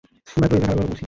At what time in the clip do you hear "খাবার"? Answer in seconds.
0.65-0.77